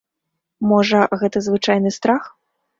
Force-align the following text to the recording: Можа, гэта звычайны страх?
Можа, 0.71 1.03
гэта 1.25 1.45
звычайны 1.51 1.95
страх? 2.01 2.23